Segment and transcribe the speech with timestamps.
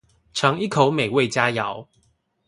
[0.33, 1.85] 嚐一口美味佳肴